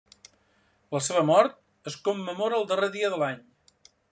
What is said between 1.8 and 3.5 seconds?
es commemora el darrer dia de l'any.